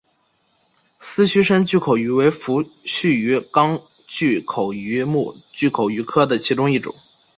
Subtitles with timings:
[0.99, 6.95] 丝须深巨口鱼为辐鳍鱼纲巨口鱼目巨口鱼科的其中一种。